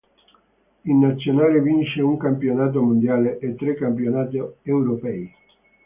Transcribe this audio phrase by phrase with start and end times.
[0.85, 5.31] In nazionale vince un campionato mondiale e tre campionati europei.